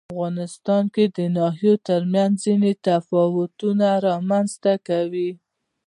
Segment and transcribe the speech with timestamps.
[0.01, 0.83] رسوب د افغانستان
[1.17, 5.29] د ناحیو ترمنځ ځینې تفاوتونه رامنځ ته کوي.